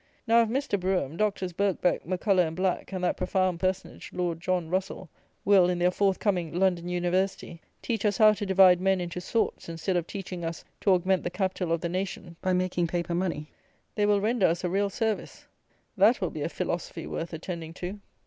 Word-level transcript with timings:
Now, 0.25 0.41
if 0.41 0.49
Mr. 0.49 0.79
Brougham, 0.79 1.15
Doctors 1.15 1.53
Birkbeck, 1.53 2.07
Macculloch 2.07 2.47
and 2.47 2.55
Black, 2.55 2.91
and 2.91 3.03
that 3.03 3.17
profound 3.17 3.59
personage, 3.59 4.09
Lord 4.11 4.41
John 4.41 4.67
Russell, 4.67 5.11
will, 5.45 5.69
in 5.69 5.77
their 5.77 5.91
forth 5.91 6.17
coming 6.17 6.51
"London 6.59 6.89
University," 6.89 7.61
teach 7.83 8.03
us 8.03 8.17
how 8.17 8.33
to 8.33 8.43
divide 8.47 8.81
men 8.81 8.99
into 8.99 9.21
sorts, 9.21 9.69
instead 9.69 9.95
of 9.95 10.07
teaching 10.07 10.43
us 10.43 10.65
to 10.79 10.89
"augment 10.89 11.21
the 11.21 11.29
capital 11.29 11.71
of 11.71 11.81
the 11.81 11.87
nation," 11.87 12.35
by 12.41 12.51
making 12.51 12.87
paper 12.87 13.13
money, 13.13 13.51
they 13.93 14.07
will 14.07 14.21
render 14.21 14.47
us 14.47 14.63
a 14.63 14.69
real 14.71 14.89
service. 14.89 15.45
That 15.95 16.19
will 16.19 16.31
be 16.31 16.39
feelosofy 16.39 17.05
worth 17.07 17.31
attending 17.31 17.75
to. 17.75 17.99